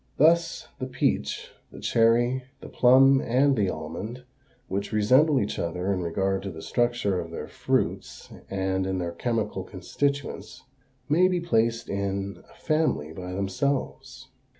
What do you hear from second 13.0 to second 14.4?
by themselves.